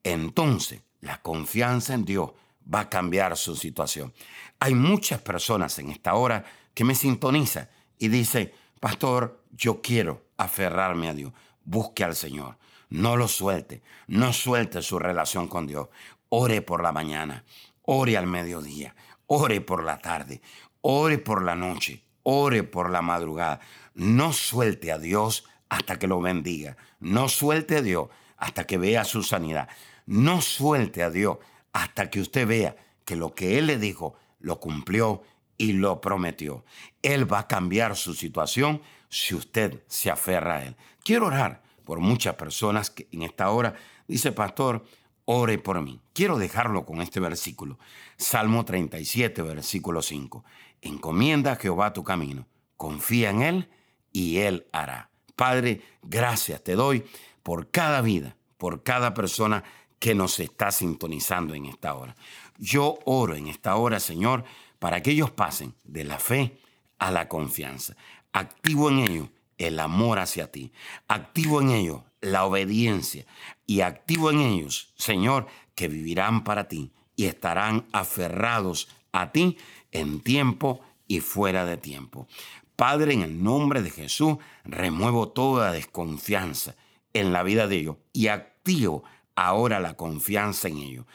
entonces 0.03 0.81
la 0.99 1.21
confianza 1.21 1.93
en 1.93 2.05
Dios 2.05 2.31
va 2.73 2.81
a 2.81 2.89
cambiar 2.89 3.37
su 3.37 3.55
situación. 3.55 4.13
Hay 4.59 4.73
muchas 4.73 5.21
personas 5.21 5.77
en 5.79 5.89
esta 5.89 6.15
hora 6.15 6.43
que 6.73 6.83
me 6.83 6.95
sintonizan 6.95 7.69
y 7.99 8.07
dicen, 8.07 8.51
pastor, 8.79 9.43
yo 9.51 9.81
quiero 9.81 10.25
aferrarme 10.37 11.09
a 11.09 11.13
Dios. 11.13 11.33
Busque 11.63 12.03
al 12.03 12.15
Señor. 12.15 12.57
No 12.89 13.15
lo 13.15 13.27
suelte. 13.27 13.81
No 14.07 14.33
suelte 14.33 14.81
su 14.81 14.99
relación 14.99 15.47
con 15.47 15.67
Dios. 15.67 15.89
Ore 16.29 16.61
por 16.61 16.81
la 16.81 16.91
mañana, 16.91 17.43
ore 17.83 18.17
al 18.17 18.25
mediodía, 18.25 18.95
ore 19.27 19.61
por 19.61 19.83
la 19.83 19.99
tarde, 19.99 20.41
ore 20.81 21.19
por 21.19 21.43
la 21.43 21.55
noche, 21.55 22.03
ore 22.23 22.63
por 22.63 22.89
la 22.89 23.03
madrugada. 23.03 23.59
No 23.93 24.33
suelte 24.33 24.91
a 24.91 24.97
Dios 24.97 25.45
hasta 25.73 25.97
que 25.97 26.07
lo 26.07 26.21
bendiga. 26.21 26.77
No 26.99 27.27
suelte 27.27 27.77
a 27.77 27.81
Dios 27.81 28.09
hasta 28.37 28.65
que 28.65 28.77
vea 28.77 29.03
su 29.03 29.23
sanidad. 29.23 29.67
No 30.05 30.41
suelte 30.41 31.01
a 31.01 31.09
Dios 31.09 31.39
hasta 31.71 32.11
que 32.11 32.21
usted 32.21 32.47
vea 32.47 32.75
que 33.05 33.15
lo 33.15 33.33
que 33.33 33.57
Él 33.57 33.67
le 33.67 33.79
dijo 33.79 34.13
lo 34.39 34.59
cumplió 34.59 35.23
y 35.57 35.73
lo 35.73 35.99
prometió. 35.99 36.63
Él 37.01 37.31
va 37.31 37.39
a 37.39 37.47
cambiar 37.47 37.95
su 37.95 38.13
situación 38.13 38.81
si 39.09 39.33
usted 39.33 39.83
se 39.87 40.11
aferra 40.11 40.57
a 40.57 40.63
Él. 40.65 40.75
Quiero 41.03 41.27
orar 41.27 41.63
por 41.83 41.99
muchas 41.99 42.35
personas 42.35 42.91
que 42.91 43.07
en 43.11 43.23
esta 43.23 43.49
hora 43.49 43.73
dice, 44.07 44.31
pastor, 44.31 44.85
ore 45.25 45.57
por 45.57 45.81
mí. 45.81 46.01
Quiero 46.13 46.37
dejarlo 46.37 46.85
con 46.85 47.01
este 47.01 47.19
versículo. 47.19 47.79
Salmo 48.17 48.63
37, 48.63 49.41
versículo 49.41 50.03
5. 50.03 50.45
Encomienda 50.81 51.53
a 51.53 51.55
Jehová 51.55 51.93
tu 51.93 52.03
camino, 52.03 52.47
confía 52.77 53.31
en 53.31 53.41
Él 53.41 53.69
y 54.11 54.37
Él 54.37 54.67
hará. 54.71 55.12
Padre, 55.35 55.81
gracias 56.01 56.63
te 56.63 56.75
doy 56.75 57.03
por 57.41 57.71
cada 57.71 58.01
vida, 58.01 58.35
por 58.57 58.83
cada 58.83 59.13
persona 59.13 59.63
que 59.99 60.15
nos 60.15 60.39
está 60.39 60.71
sintonizando 60.71 61.53
en 61.53 61.65
esta 61.65 61.93
hora. 61.93 62.15
Yo 62.57 62.99
oro 63.05 63.35
en 63.35 63.47
esta 63.47 63.75
hora, 63.75 63.99
Señor, 63.99 64.43
para 64.79 65.01
que 65.01 65.11
ellos 65.11 65.31
pasen 65.31 65.73
de 65.83 66.03
la 66.03 66.19
fe 66.19 66.57
a 66.99 67.11
la 67.11 67.27
confianza. 67.27 67.95
Activo 68.31 68.89
en 68.89 68.99
ellos 68.99 69.29
el 69.57 69.79
amor 69.79 70.19
hacia 70.19 70.51
ti. 70.51 70.71
Activo 71.07 71.61
en 71.61 71.71
ellos 71.71 72.01
la 72.21 72.45
obediencia. 72.45 73.25
Y 73.65 73.81
activo 73.81 74.31
en 74.31 74.41
ellos, 74.41 74.93
Señor, 74.97 75.47
que 75.75 75.87
vivirán 75.87 76.43
para 76.43 76.67
ti 76.67 76.91
y 77.15 77.25
estarán 77.25 77.85
aferrados 77.91 78.89
a 79.11 79.31
ti 79.31 79.57
en 79.91 80.21
tiempo 80.21 80.81
y 81.07 81.19
fuera 81.19 81.65
de 81.65 81.77
tiempo. 81.77 82.27
Padre, 82.75 83.13
en 83.13 83.21
el 83.21 83.43
nombre 83.43 83.81
de 83.81 83.89
Jesús, 83.89 84.37
remuevo 84.63 85.29
toda 85.29 85.71
desconfianza 85.71 86.75
en 87.13 87.31
la 87.31 87.43
vida 87.43 87.67
de 87.67 87.77
ellos 87.77 87.97
y 88.11 88.27
activo 88.27 89.03
ahora 89.35 89.79
la 89.79 89.95
confianza 89.95 90.67
en 90.67 90.77
ellos. 90.77 91.05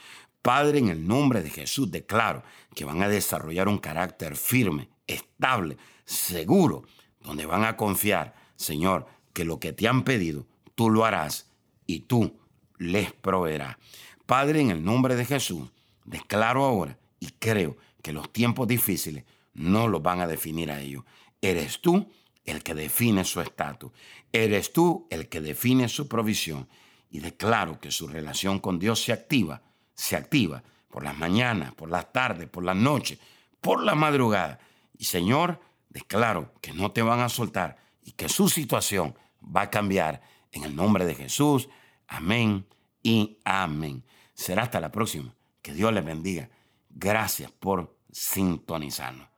Padre, 0.43 0.79
en 0.79 0.89
el 0.89 1.07
nombre 1.07 1.43
de 1.43 1.51
Jesús, 1.51 1.91
declaro 1.91 2.43
que 2.75 2.85
van 2.85 3.03
a 3.03 3.09
desarrollar 3.09 3.69
un 3.69 3.79
carácter 3.79 4.37
firme, 4.37 4.89
estable, 5.07 5.77
seguro, 6.05 6.85
donde 7.21 7.45
van 7.45 7.65
a 7.65 7.77
confiar, 7.77 8.35
Señor, 8.57 9.07
que 9.33 9.45
lo 9.45 9.59
que 9.59 9.73
te 9.73 9.89
han 9.89 10.05
pedido, 10.05 10.47
tú 10.75 10.91
lo 10.91 11.05
harás 11.05 11.51
y 11.87 12.01
tú 12.01 12.39
les 12.79 13.13
proveerás. 13.13 13.77
Padre, 14.27 14.61
en 14.61 14.71
el 14.71 14.85
nombre 14.85 15.17
de 15.17 15.25
Jesús, 15.25 15.71
declaro 16.05 16.65
ahora 16.65 16.99
y 17.21 17.31
creo 17.39 17.77
que 18.03 18.13
los 18.13 18.33
tiempos 18.33 18.69
difíciles 18.69 19.25
no 19.55 19.89
los 19.89 20.03
van 20.03 20.21
a 20.21 20.27
definir 20.27 20.71
a 20.71 20.81
ellos. 20.81 21.05
Eres 21.41 21.81
tú 21.81 22.11
el 22.45 22.63
que 22.63 22.75
define 22.75 23.25
su 23.25 23.41
estatus. 23.41 23.93
Eres 24.33 24.73
tú 24.73 25.07
el 25.11 25.29
que 25.29 25.41
define 25.41 25.89
su 25.89 26.09
provisión. 26.09 26.69
Y 27.11 27.21
declaro 27.21 27.81
que 27.81 27.91
su 27.91 28.07
relación 28.07 28.59
con 28.59 28.79
Dios 28.79 29.03
se 29.03 29.13
activa, 29.13 29.63
se 29.95 30.17
activa 30.17 30.63
por 30.89 31.05
las 31.05 31.17
mañanas, 31.17 31.75
por 31.75 31.91
las 31.91 32.13
tardes, 32.13 32.49
por 32.49 32.65
las 32.65 32.77
noches, 32.77 33.19
por 33.61 33.83
la 33.83 33.95
madrugada. 33.95 34.59
Y 34.97 35.05
Señor, 35.05 35.61
declaro 35.89 36.53
que 36.61 36.73
no 36.73 36.93
te 36.93 37.03
van 37.03 37.21
a 37.21 37.29
soltar 37.29 37.77
y 38.03 38.13
que 38.13 38.29
su 38.29 38.49
situación 38.49 39.15
va 39.45 39.63
a 39.63 39.71
cambiar 39.71 40.23
en 40.53 40.65
el 40.65 40.75
nombre 40.75 41.07
de 41.07 41.15
Jesús. 41.15 41.69
Amén 42.07 42.67
y 43.03 43.39
amén. 43.45 44.05
Será 44.35 44.63
hasta 44.65 44.81
la 44.81 44.93
próxima. 44.93 45.35
Que 45.63 45.73
Dios 45.73 45.93
les 45.93 46.05
bendiga. 46.05 46.49
Gracias 46.91 47.51
por 47.51 47.97
sintonizarnos. 48.11 49.38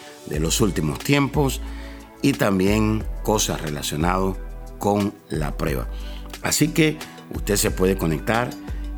de 0.27 0.39
los 0.39 0.61
últimos 0.61 0.99
tiempos 0.99 1.61
y 2.21 2.33
también 2.33 3.03
cosas 3.23 3.61
relacionadas 3.61 4.37
con 4.79 5.13
la 5.29 5.57
prueba. 5.57 5.87
Así 6.41 6.69
que 6.69 6.97
usted 7.33 7.55
se 7.55 7.71
puede 7.71 7.97
conectar 7.97 8.49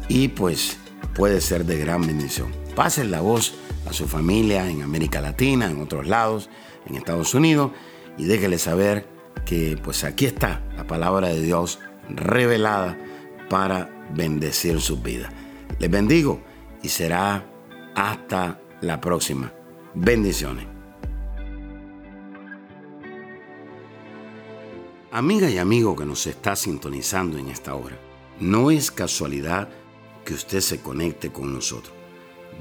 y 0.08 0.30
pues 0.30 0.78
puede 1.16 1.42
ser 1.42 1.66
de 1.66 1.78
gran 1.78 2.06
bendición. 2.06 2.52
Pasen 2.76 3.12
la 3.12 3.22
voz 3.22 3.54
a 3.88 3.94
su 3.94 4.08
familia 4.08 4.70
en 4.70 4.82
América 4.82 5.22
Latina, 5.22 5.70
en 5.70 5.82
otros 5.82 6.08
lados, 6.08 6.50
en 6.88 6.96
Estados 6.96 7.34
Unidos 7.34 7.72
y 8.18 8.26
déjele 8.26 8.58
saber 8.58 9.08
que 9.46 9.78
pues 9.84 10.04
aquí 10.04 10.26
está 10.26 10.62
la 10.76 10.88
palabra 10.88 11.30
de 11.30 11.42
Dios 11.42 11.80
revelada 12.10 12.98
para 13.50 13.90
bendecir 14.14 14.80
sus 14.82 15.02
vidas. 15.02 15.32
Les 15.80 15.90
bendigo 15.90 16.42
y 16.82 16.90
será 16.90 17.46
hasta 17.96 18.60
la 18.82 19.00
próxima. 19.02 19.52
Bendiciones. 19.94 20.73
Amiga 25.16 25.48
y 25.48 25.60
amigo 25.60 25.96
que 25.96 26.08
nos 26.08 26.26
está 26.26 26.56
sintonizando 26.56 27.38
en 27.38 27.50
esta 27.50 27.76
hora, 27.76 28.00
no 28.40 28.72
es 28.72 28.90
casualidad 28.90 29.70
que 30.26 30.34
usted 30.34 30.60
se 30.60 30.82
conecte 30.82 31.32
con 31.32 31.54
nosotros. 31.54 31.94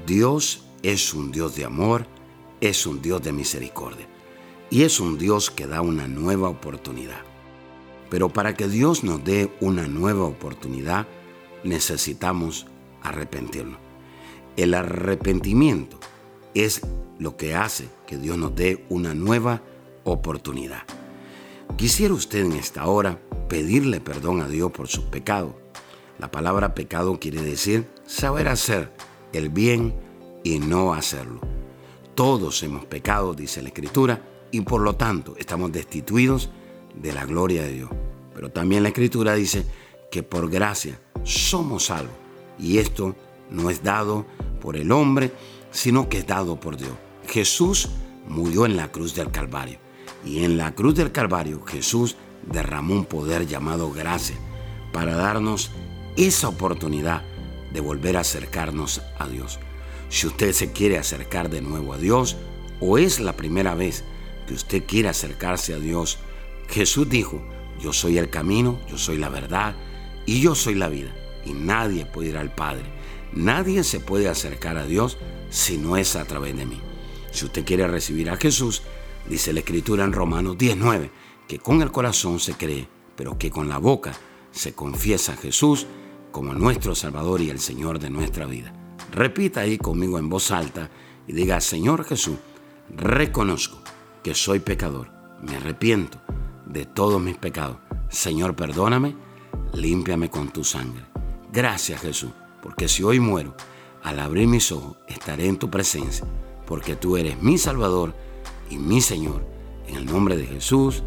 Dios 0.05 0.63
es 0.83 1.15
un 1.15 1.31
Dios 1.31 1.55
de 1.55 1.65
amor, 1.65 2.05
es 2.61 2.85
un 2.85 3.01
Dios 3.01 3.23
de 3.23 3.31
misericordia 3.31 4.05
y 4.69 4.83
es 4.83 4.99
un 4.99 5.17
Dios 5.17 5.49
que 5.49 5.65
da 5.65 5.81
una 5.81 6.07
nueva 6.07 6.47
oportunidad. 6.47 7.21
Pero 8.11 8.29
para 8.29 8.53
que 8.53 8.67
Dios 8.67 9.03
nos 9.03 9.23
dé 9.23 9.51
una 9.59 9.87
nueva 9.87 10.25
oportunidad, 10.25 11.07
necesitamos 11.63 12.67
arrepentirnos. 13.01 13.79
El 14.57 14.75
arrepentimiento 14.75 15.97
es 16.53 16.81
lo 17.17 17.35
que 17.35 17.55
hace 17.55 17.89
que 18.05 18.17
Dios 18.17 18.37
nos 18.37 18.55
dé 18.55 18.85
una 18.89 19.15
nueva 19.15 19.63
oportunidad. 20.03 20.83
Quisiera 21.77 22.13
usted 22.13 22.45
en 22.45 22.53
esta 22.53 22.85
hora 22.85 23.19
pedirle 23.49 23.99
perdón 23.99 24.41
a 24.41 24.47
Dios 24.47 24.71
por 24.71 24.87
sus 24.87 25.05
pecados. 25.05 25.53
La 26.19 26.29
palabra 26.31 26.75
pecado 26.75 27.19
quiere 27.19 27.41
decir 27.41 27.89
saber 28.05 28.47
hacer 28.47 28.93
el 29.33 29.49
bien 29.49 29.95
y 30.43 30.59
no 30.59 30.93
hacerlo. 30.93 31.41
Todos 32.15 32.61
hemos 32.63 32.85
pecado, 32.85 33.33
dice 33.33 33.61
la 33.61 33.69
Escritura, 33.69 34.21
y 34.51 34.61
por 34.61 34.81
lo 34.81 34.95
tanto 34.95 35.35
estamos 35.37 35.71
destituidos 35.71 36.51
de 36.95 37.11
la 37.11 37.25
gloria 37.25 37.63
de 37.63 37.73
Dios. 37.73 37.89
Pero 38.35 38.49
también 38.49 38.83
la 38.83 38.89
Escritura 38.89 39.33
dice 39.33 39.65
que 40.11 40.21
por 40.21 40.49
gracia 40.49 40.99
somos 41.23 41.85
salvos. 41.85 42.15
Y 42.59 42.77
esto 42.77 43.15
no 43.49 43.71
es 43.71 43.81
dado 43.81 44.27
por 44.61 44.77
el 44.77 44.91
hombre, 44.91 45.31
sino 45.71 46.07
que 46.07 46.19
es 46.19 46.27
dado 46.27 46.59
por 46.59 46.77
Dios. 46.77 46.93
Jesús 47.27 47.89
murió 48.27 48.67
en 48.67 48.77
la 48.77 48.91
cruz 48.91 49.15
del 49.15 49.31
Calvario. 49.31 49.82
Y 50.25 50.43
en 50.43 50.57
la 50.57 50.73
cruz 50.73 50.95
del 50.95 51.11
Calvario 51.11 51.63
Jesús 51.65 52.15
derramó 52.51 52.93
un 52.93 53.05
poder 53.05 53.47
llamado 53.47 53.91
gracia 53.91 54.37
para 54.91 55.15
darnos 55.15 55.71
esa 56.15 56.47
oportunidad 56.47 57.23
de 57.73 57.81
volver 57.81 58.17
a 58.17 58.21
acercarnos 58.21 59.01
a 59.17 59.27
Dios. 59.27 59.59
Si 60.09 60.27
usted 60.27 60.53
se 60.53 60.71
quiere 60.71 60.97
acercar 60.97 61.49
de 61.49 61.61
nuevo 61.61 61.93
a 61.93 61.97
Dios 61.97 62.37
o 62.79 62.97
es 62.97 63.19
la 63.19 63.35
primera 63.35 63.73
vez 63.73 64.03
que 64.47 64.53
usted 64.53 64.83
quiere 64.85 65.09
acercarse 65.09 65.73
a 65.73 65.79
Dios, 65.79 66.19
Jesús 66.67 67.09
dijo, 67.09 67.41
yo 67.79 67.93
soy 67.93 68.17
el 68.17 68.29
camino, 68.29 68.79
yo 68.89 68.97
soy 68.97 69.17
la 69.17 69.29
verdad 69.29 69.75
y 70.25 70.41
yo 70.41 70.55
soy 70.55 70.75
la 70.75 70.89
vida. 70.89 71.13
Y 71.45 71.53
nadie 71.53 72.05
puede 72.05 72.29
ir 72.29 72.37
al 72.37 72.53
Padre. 72.53 72.85
Nadie 73.33 73.83
se 73.83 73.99
puede 73.99 74.29
acercar 74.29 74.77
a 74.77 74.85
Dios 74.85 75.17
si 75.49 75.77
no 75.77 75.97
es 75.97 76.15
a 76.15 76.25
través 76.25 76.55
de 76.55 76.65
mí. 76.65 76.79
Si 77.31 77.45
usted 77.45 77.65
quiere 77.65 77.87
recibir 77.87 78.29
a 78.29 78.37
Jesús, 78.37 78.83
Dice 79.29 79.53
la 79.53 79.59
escritura 79.59 80.03
en 80.03 80.13
Romanos 80.13 80.57
19, 80.57 81.09
que 81.47 81.59
con 81.59 81.81
el 81.81 81.91
corazón 81.91 82.39
se 82.39 82.53
cree, 82.53 82.87
pero 83.15 83.37
que 83.37 83.49
con 83.49 83.69
la 83.69 83.77
boca 83.77 84.13
se 84.51 84.73
confiesa 84.73 85.33
a 85.33 85.37
Jesús 85.37 85.87
como 86.31 86.53
nuestro 86.53 86.95
Salvador 86.95 87.41
y 87.41 87.49
el 87.49 87.59
Señor 87.59 87.99
de 87.99 88.09
nuestra 88.09 88.45
vida. 88.45 88.73
Repita 89.11 89.61
ahí 89.61 89.77
conmigo 89.77 90.17
en 90.19 90.29
voz 90.29 90.51
alta 90.51 90.89
y 91.27 91.33
diga, 91.33 91.61
Señor 91.61 92.03
Jesús, 92.03 92.37
reconozco 92.89 93.79
que 94.23 94.33
soy 94.33 94.59
pecador, 94.59 95.09
me 95.41 95.55
arrepiento 95.55 96.19
de 96.65 96.85
todos 96.85 97.21
mis 97.21 97.37
pecados. 97.37 97.77
Señor, 98.09 98.55
perdóname, 98.55 99.15
límpiame 99.73 100.29
con 100.29 100.49
tu 100.51 100.63
sangre. 100.63 101.05
Gracias 101.51 102.01
Jesús, 102.01 102.31
porque 102.61 102.87
si 102.87 103.03
hoy 103.03 103.19
muero, 103.19 103.55
al 104.01 104.19
abrir 104.19 104.47
mis 104.47 104.71
ojos 104.71 104.97
estaré 105.07 105.47
en 105.47 105.57
tu 105.57 105.69
presencia, 105.69 106.25
porque 106.65 106.95
tú 106.95 107.15
eres 107.15 107.41
mi 107.41 107.57
Salvador 107.57 108.13
y 108.73 108.77
mi 108.77 109.01
Señor. 109.01 109.45
En 109.87 109.95
el 109.97 110.05
nombre 110.05 110.35
de 110.35 110.47
Jesús, 110.47 111.03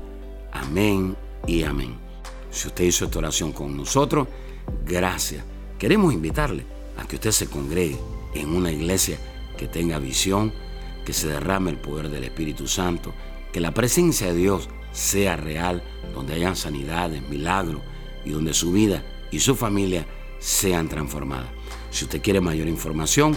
amén 0.53 1.17
y 1.47 1.65
amén. 1.65 1.97
Si 2.51 2.69
usted 2.69 2.85
hizo 2.85 3.07
esta 3.07 3.19
oración 3.19 3.53
con 3.53 3.77
nosotros, 3.77 4.29
gracias. 4.87 5.45
Queremos 5.79 6.15
invitarle 6.15 6.65
a 6.97 7.07
que 7.07 7.17
usted 7.17 7.33
se 7.33 7.49
congregue 7.49 7.99
en 8.35 8.51
una 8.51 8.71
iglesia 8.71 9.19
que 9.59 9.67
tenga 9.67 9.99
visión, 9.99 10.53
que 11.05 11.13
se 11.13 11.29
derrame 11.29 11.71
el 11.71 11.79
poder 11.79 12.09
del 12.09 12.25
Espíritu 12.25 12.69
Santo, 12.69 13.13
que 13.53 13.61
la 13.61 13.75
presencia 13.75 14.29
de 14.29 14.37
Dios 14.37 14.69
sea 14.93 15.37
real, 15.37 15.83
donde 16.15 16.35
hayan 16.35 16.57
sanidades, 16.57 17.29
milagros 17.29 17.83
y 18.25 18.31
donde 18.31 18.55
su 18.55 18.73
vida 18.73 19.05
y 19.31 19.41
su 19.41 19.57
familia 19.57 20.07
sean 20.39 20.89
transformadas. 20.89 21.51
Si 21.91 22.05
usted 22.05 22.23
quiere 22.23 22.41
mayor 22.41 22.69
información, 22.69 23.37